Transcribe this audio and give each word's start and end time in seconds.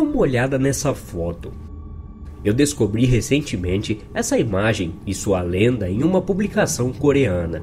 uma 0.00 0.16
olhada 0.18 0.58
nessa 0.58 0.94
foto. 0.94 1.52
Eu 2.44 2.54
descobri 2.54 3.04
recentemente 3.04 4.00
essa 4.14 4.38
imagem 4.38 4.94
e 5.06 5.14
sua 5.14 5.42
lenda 5.42 5.90
em 5.90 6.02
uma 6.02 6.22
publicação 6.22 6.92
coreana. 6.92 7.62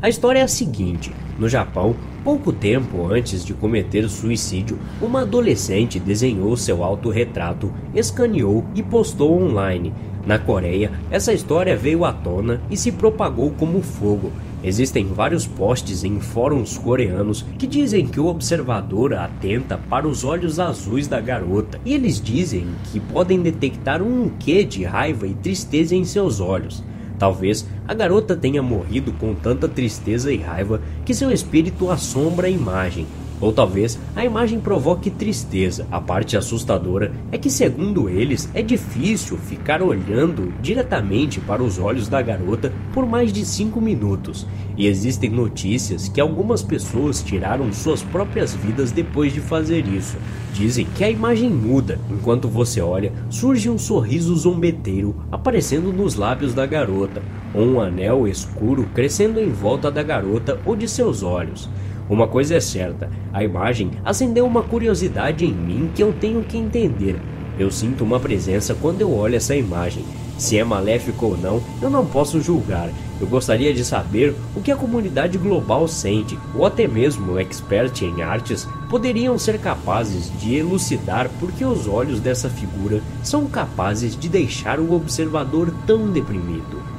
A 0.00 0.08
história 0.08 0.40
é 0.40 0.42
a 0.42 0.48
seguinte: 0.48 1.10
no 1.38 1.48
Japão, 1.48 1.96
pouco 2.22 2.52
tempo 2.52 3.06
antes 3.06 3.44
de 3.44 3.54
cometer 3.54 4.08
suicídio, 4.08 4.78
uma 5.00 5.22
adolescente 5.22 5.98
desenhou 5.98 6.56
seu 6.56 6.84
autorretrato, 6.84 7.72
escaneou 7.94 8.64
e 8.74 8.82
postou 8.82 9.40
online. 9.40 9.92
Na 10.26 10.38
Coreia, 10.38 10.92
essa 11.10 11.32
história 11.32 11.76
veio 11.76 12.04
à 12.04 12.12
tona 12.12 12.60
e 12.70 12.76
se 12.76 12.92
propagou 12.92 13.50
como 13.52 13.80
fogo, 13.80 14.30
Existem 14.62 15.06
vários 15.06 15.46
posts 15.46 16.02
em 16.02 16.18
fóruns 16.18 16.76
coreanos 16.76 17.42
que 17.58 17.66
dizem 17.66 18.06
que 18.08 18.18
o 18.18 18.26
observador 18.26 19.14
atenta 19.14 19.78
para 19.88 20.08
os 20.08 20.24
olhos 20.24 20.58
azuis 20.58 21.06
da 21.06 21.20
garota 21.20 21.80
e 21.84 21.94
eles 21.94 22.20
dizem 22.20 22.66
que 22.90 22.98
podem 22.98 23.40
detectar 23.40 24.02
um 24.02 24.28
quê 24.28 24.64
de 24.64 24.82
raiva 24.82 25.28
e 25.28 25.34
tristeza 25.34 25.94
em 25.94 26.04
seus 26.04 26.40
olhos. 26.40 26.82
Talvez 27.18 27.68
a 27.86 27.94
garota 27.94 28.36
tenha 28.36 28.62
morrido 28.62 29.12
com 29.12 29.32
tanta 29.32 29.68
tristeza 29.68 30.32
e 30.32 30.38
raiva 30.38 30.80
que 31.04 31.14
seu 31.14 31.30
espírito 31.30 31.90
assombra 31.90 32.48
a 32.48 32.50
imagem 32.50 33.06
ou 33.40 33.52
talvez 33.52 33.98
a 34.16 34.24
imagem 34.24 34.60
provoque 34.60 35.10
tristeza. 35.10 35.86
A 35.90 36.00
parte 36.00 36.36
assustadora 36.36 37.12
é 37.30 37.38
que, 37.38 37.50
segundo 37.50 38.08
eles, 38.08 38.48
é 38.54 38.62
difícil 38.62 39.36
ficar 39.36 39.82
olhando 39.82 40.52
diretamente 40.60 41.40
para 41.40 41.62
os 41.62 41.78
olhos 41.78 42.08
da 42.08 42.20
garota 42.20 42.72
por 42.92 43.06
mais 43.06 43.32
de 43.32 43.44
5 43.44 43.80
minutos. 43.80 44.46
E 44.76 44.86
existem 44.86 45.30
notícias 45.30 46.08
que 46.08 46.20
algumas 46.20 46.62
pessoas 46.62 47.22
tiraram 47.22 47.72
suas 47.72 48.02
próprias 48.02 48.54
vidas 48.54 48.92
depois 48.92 49.32
de 49.32 49.40
fazer 49.40 49.86
isso. 49.86 50.16
Dizem 50.52 50.86
que 50.96 51.04
a 51.04 51.10
imagem 51.10 51.50
muda, 51.50 51.98
enquanto 52.10 52.48
você 52.48 52.80
olha, 52.80 53.12
surge 53.28 53.68
um 53.70 53.78
sorriso 53.78 54.34
zombeteiro 54.36 55.14
aparecendo 55.30 55.92
nos 55.92 56.14
lábios 56.14 56.54
da 56.54 56.66
garota, 56.66 57.22
ou 57.54 57.66
um 57.66 57.80
anel 57.80 58.26
escuro 58.26 58.88
crescendo 58.94 59.40
em 59.40 59.50
volta 59.50 59.90
da 59.90 60.02
garota 60.02 60.60
ou 60.64 60.76
de 60.76 60.88
seus 60.88 61.22
olhos. 61.22 61.68
Uma 62.08 62.26
coisa 62.26 62.54
é 62.54 62.60
certa, 62.60 63.10
a 63.32 63.44
imagem 63.44 63.90
acendeu 64.04 64.46
uma 64.46 64.62
curiosidade 64.62 65.44
em 65.44 65.52
mim 65.52 65.90
que 65.94 66.02
eu 66.02 66.12
tenho 66.12 66.42
que 66.42 66.56
entender. 66.56 67.20
Eu 67.58 67.70
sinto 67.70 68.02
uma 68.02 68.18
presença 68.18 68.74
quando 68.74 69.02
eu 69.02 69.12
olho 69.12 69.36
essa 69.36 69.54
imagem. 69.54 70.04
Se 70.38 70.56
é 70.56 70.62
maléfico 70.62 71.26
ou 71.26 71.36
não, 71.36 71.60
eu 71.82 71.90
não 71.90 72.06
posso 72.06 72.40
julgar. 72.40 72.88
Eu 73.20 73.26
gostaria 73.26 73.74
de 73.74 73.84
saber 73.84 74.32
o 74.54 74.60
que 74.60 74.70
a 74.70 74.76
comunidade 74.76 75.36
global 75.36 75.88
sente, 75.88 76.38
ou 76.54 76.64
até 76.64 76.86
mesmo 76.86 77.38
expert 77.38 78.00
em 78.02 78.22
artes 78.22 78.66
poderiam 78.88 79.36
ser 79.36 79.58
capazes 79.58 80.32
de 80.40 80.54
elucidar 80.54 81.28
por 81.40 81.50
que 81.50 81.64
os 81.64 81.88
olhos 81.88 82.20
dessa 82.20 82.48
figura 82.48 83.02
são 83.22 83.46
capazes 83.46 84.16
de 84.16 84.28
deixar 84.28 84.78
o 84.78 84.94
observador 84.94 85.74
tão 85.84 86.10
deprimido. 86.10 86.97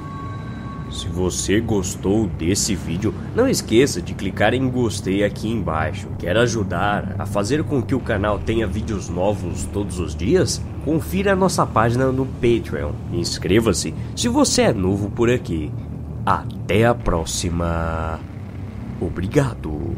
Se 0.92 1.08
você 1.08 1.62
gostou 1.62 2.26
desse 2.26 2.76
vídeo, 2.76 3.14
não 3.36 3.48
esqueça 3.48 4.02
de 4.02 4.16
clicar 4.16 4.54
em 4.54 4.70
gostei 4.70 5.24
aqui 5.24 5.48
embaixo. 5.48 6.10
Quer 6.18 6.36
ajudar 6.38 7.16
a 7.20 7.26
fazer 7.26 7.64
com 7.64 7.82
que 7.82 7.94
o 7.94 8.00
canal 8.00 8.40
tenha 8.40 8.66
vídeos 8.66 9.08
novos 9.08 9.66
todos 9.66 10.00
os 10.00 10.16
dias? 10.16 10.60
Confira 10.84 11.34
a 11.34 11.36
nossa 11.36 11.66
página 11.66 12.12
no 12.12 12.26
Patreon. 12.26 12.94
Inscreva-se 13.14 13.94
se 14.16 14.28
você 14.28 14.64
é 14.64 14.74
novo 14.74 15.12
por 15.12 15.30
aqui. 15.30 15.72
Até 16.26 16.86
a 16.86 16.96
próxima. 16.96 18.20
Obrigado. 19.00 19.96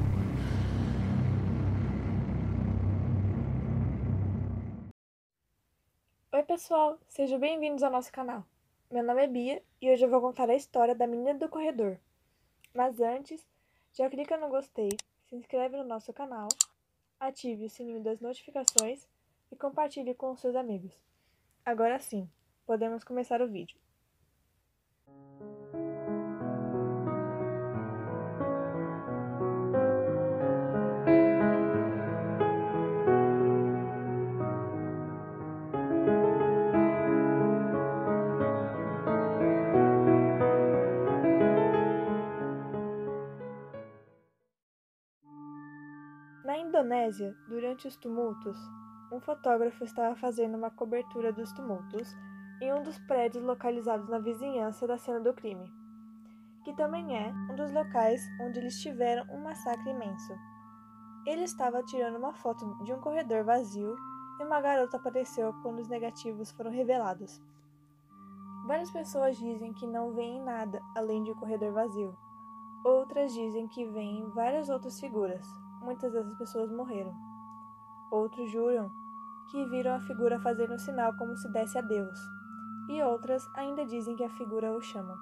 Oi 6.33 6.43
pessoal, 6.43 6.97
sejam 7.07 7.39
bem-vindos 7.39 7.83
ao 7.83 7.91
nosso 7.91 8.11
canal. 8.11 8.50
Meu 8.91 9.03
nome 9.03 9.23
é 9.23 9.27
Bia 9.27 9.63
e 9.81 9.89
hoje 9.89 10.03
eu 10.03 10.09
vou 10.09 10.19
contar 10.19 10.49
a 10.49 10.53
história 10.53 10.93
da 10.93 11.07
menina 11.07 11.33
do 11.33 11.47
corredor. 11.47 11.97
Mas 12.73 12.99
antes, 12.99 13.41
já 13.93 14.09
clica 14.09 14.35
no 14.35 14.49
gostei, 14.49 14.89
se 15.29 15.33
inscreve 15.33 15.77
no 15.77 15.85
nosso 15.85 16.11
canal, 16.11 16.49
ative 17.17 17.63
o 17.63 17.69
sininho 17.69 18.03
das 18.03 18.19
notificações 18.19 19.07
e 19.49 19.55
compartilhe 19.55 20.13
com 20.13 20.35
seus 20.35 20.57
amigos. 20.57 20.91
Agora 21.63 21.99
sim, 21.99 22.29
podemos 22.65 23.01
começar 23.05 23.41
o 23.41 23.47
vídeo. 23.47 23.79
Indonésia, 46.71 47.35
durante 47.49 47.85
os 47.85 47.97
tumultos, 47.97 48.57
um 49.11 49.19
fotógrafo 49.19 49.83
estava 49.83 50.15
fazendo 50.15 50.55
uma 50.55 50.71
cobertura 50.71 51.33
dos 51.33 51.51
tumultos 51.51 52.15
em 52.61 52.73
um 52.73 52.81
dos 52.81 52.97
prédios 52.97 53.43
localizados 53.43 54.07
na 54.07 54.19
vizinhança 54.19 54.87
da 54.87 54.97
cena 54.97 55.19
do 55.19 55.33
crime, 55.33 55.69
que 56.63 56.73
também 56.73 57.17
é 57.17 57.29
um 57.51 57.57
dos 57.57 57.73
locais 57.73 58.21
onde 58.39 58.59
eles 58.59 58.79
tiveram 58.79 59.25
um 59.35 59.43
massacre 59.43 59.89
imenso. 59.89 60.33
Ele 61.25 61.43
estava 61.43 61.83
tirando 61.83 62.15
uma 62.15 62.33
foto 62.35 62.65
de 62.85 62.93
um 62.93 63.01
corredor 63.01 63.43
vazio 63.43 63.93
e 64.39 64.43
uma 64.45 64.61
garota 64.61 64.95
apareceu 64.95 65.53
quando 65.61 65.79
os 65.79 65.89
negativos 65.89 66.51
foram 66.51 66.71
revelados. 66.71 67.41
Várias 68.65 68.89
pessoas 68.91 69.35
dizem 69.37 69.73
que 69.73 69.85
não 69.85 70.13
veem 70.13 70.41
nada 70.41 70.81
além 70.95 71.21
de 71.21 71.31
um 71.31 71.35
corredor 71.35 71.73
vazio. 71.73 72.17
Outras 72.85 73.33
dizem 73.33 73.67
que 73.67 73.85
veem 73.87 74.29
várias 74.29 74.69
outras 74.69 75.01
figuras, 75.01 75.45
muitas 75.81 76.13
dessas 76.13 76.35
pessoas 76.37 76.71
morreram. 76.71 77.13
Outros 78.11 78.51
juram 78.51 78.89
que 79.51 79.65
viram 79.65 79.95
a 79.95 79.99
figura 79.99 80.39
fazendo 80.39 80.79
sinal 80.79 81.13
como 81.17 81.35
se 81.35 81.49
desse 81.51 81.77
a 81.77 81.81
Deus, 81.81 82.19
e 82.89 83.01
outras 83.03 83.43
ainda 83.55 83.85
dizem 83.85 84.15
que 84.15 84.23
a 84.23 84.29
figura 84.29 84.71
o 84.71 84.81
chama. 84.81 85.15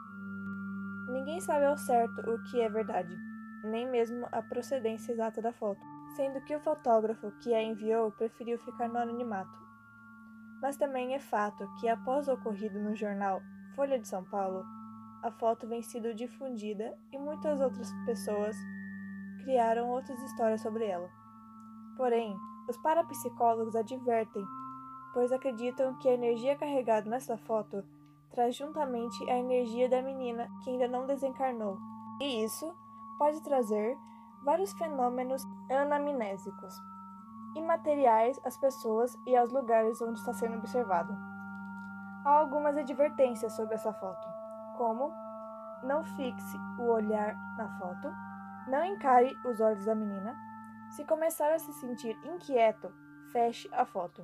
Ninguém 1.07 1.39
sabe 1.41 1.65
ao 1.65 1.77
certo 1.77 2.21
o 2.29 2.43
que 2.43 2.61
é 2.61 2.69
verdade, 2.69 3.17
nem 3.63 3.89
mesmo 3.89 4.27
a 4.31 4.41
procedência 4.41 5.11
exata 5.11 5.41
da 5.41 5.51
foto, 5.51 5.81
sendo 6.15 6.41
que 6.41 6.55
o 6.55 6.59
fotógrafo 6.59 7.31
que 7.41 7.53
a 7.53 7.63
enviou 7.63 8.11
preferiu 8.11 8.59
ficar 8.59 8.87
no 8.87 8.97
anonimato. 8.97 9.57
Mas 10.61 10.77
também 10.77 11.15
é 11.15 11.19
fato 11.19 11.67
que 11.79 11.87
após 11.87 12.27
o 12.27 12.33
ocorrido 12.33 12.79
no 12.79 12.95
jornal 12.95 13.41
Folha 13.75 13.97
de 13.97 14.07
São 14.07 14.23
Paulo, 14.25 14.63
a 15.23 15.31
foto 15.31 15.67
vem 15.67 15.81
sido 15.81 16.13
difundida 16.13 16.97
e 17.11 17.17
muitas 17.17 17.59
outras 17.59 17.91
pessoas 18.05 18.55
criaram 19.43 19.89
outras 19.89 20.19
histórias 20.21 20.61
sobre 20.61 20.85
ela. 20.85 21.09
Porém, 21.97 22.35
os 22.69 22.77
parapsicólogos 22.77 23.75
advertem, 23.75 24.45
pois 25.13 25.31
acreditam 25.31 25.97
que 25.99 26.07
a 26.07 26.13
energia 26.13 26.55
carregada 26.55 27.09
nessa 27.09 27.37
foto 27.37 27.83
traz 28.31 28.55
juntamente 28.55 29.29
a 29.29 29.37
energia 29.37 29.89
da 29.89 30.01
menina 30.01 30.47
que 30.63 30.69
ainda 30.69 30.87
não 30.87 31.07
desencarnou, 31.07 31.77
e 32.21 32.43
isso 32.43 32.71
pode 33.17 33.41
trazer 33.43 33.97
vários 34.43 34.71
fenômenos 34.73 35.43
anamnésicos 35.69 36.73
imateriais 37.55 38.39
às 38.45 38.57
pessoas 38.57 39.15
e 39.25 39.35
aos 39.35 39.51
lugares 39.51 40.01
onde 40.01 40.19
está 40.19 40.33
sendo 40.33 40.57
observado. 40.57 41.13
Há 42.25 42.39
algumas 42.39 42.77
advertências 42.77 43.53
sobre 43.55 43.75
essa 43.75 43.91
foto, 43.93 44.27
como 44.77 45.11
não 45.83 46.03
fixe 46.03 46.57
o 46.77 46.83
olhar 46.83 47.35
na 47.57 47.67
foto, 47.79 48.11
não 48.69 48.85
encare 48.85 49.35
os 49.45 49.59
olhos 49.59 49.85
da 49.85 49.95
menina. 49.95 50.37
Se 50.91 51.03
começar 51.05 51.51
a 51.51 51.59
se 51.59 51.73
sentir 51.73 52.15
inquieto, 52.23 52.91
feche 53.31 53.69
a 53.73 53.85
foto. 53.85 54.23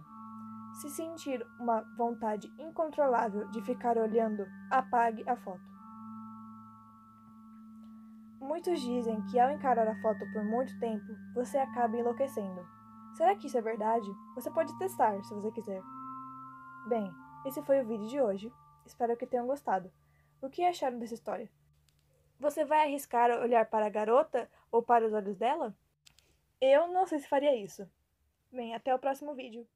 Se 0.82 0.90
sentir 0.90 1.46
uma 1.60 1.82
vontade 1.98 2.52
incontrolável 2.60 3.50
de 3.50 3.62
ficar 3.62 3.98
olhando, 3.98 4.46
apague 4.70 5.28
a 5.28 5.36
foto. 5.36 5.76
Muitos 8.40 8.80
dizem 8.82 9.22
que 9.26 9.40
ao 9.40 9.50
encarar 9.50 9.88
a 9.88 10.02
foto 10.02 10.20
por 10.32 10.44
muito 10.44 10.78
tempo, 10.80 11.06
você 11.34 11.58
acaba 11.58 11.98
enlouquecendo. 11.98 12.64
Será 13.16 13.36
que 13.36 13.48
isso 13.48 13.58
é 13.58 13.62
verdade? 13.62 14.08
Você 14.36 14.52
pode 14.52 14.78
testar 14.78 15.24
se 15.24 15.34
você 15.34 15.50
quiser. 15.52 15.82
Bem, 16.88 17.12
esse 17.46 17.62
foi 17.64 17.82
o 17.82 17.88
vídeo 17.88 18.08
de 18.08 18.22
hoje. 18.22 18.54
Espero 18.86 19.18
que 19.18 19.26
tenham 19.26 19.48
gostado. 19.48 19.90
O 20.42 20.50
que 20.50 20.64
acharam 20.64 21.00
dessa 21.00 21.14
história? 21.16 21.50
Você 22.46 22.64
vai 22.64 22.84
arriscar 22.84 23.32
olhar 23.42 23.66
para 23.66 23.88
a 23.88 23.90
garota 23.90 24.48
ou 24.72 24.84
para 24.84 25.04
os 25.04 25.14
olhos 25.14 25.36
dela? 25.36 25.76
Eu 26.62 26.88
não 26.90 27.08
sei 27.08 27.18
se 27.18 27.28
faria 27.28 27.56
isso. 27.56 27.90
Bem, 28.52 28.76
até 28.76 28.94
o 28.94 29.00
próximo 29.00 29.34
vídeo. 29.34 29.68